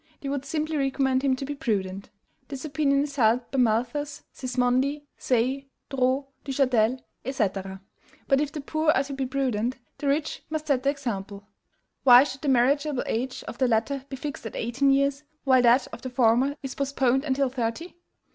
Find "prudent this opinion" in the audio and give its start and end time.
1.53-3.03